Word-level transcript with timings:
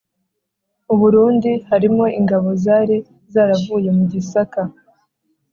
u 0.93 0.95
Burundi 0.99 1.51
harimo 1.69 2.05
ingabo 2.19 2.47
zari 2.63 2.97
zaravuye 3.33 3.89
mu 3.97 4.03
Gisaka 4.11 4.61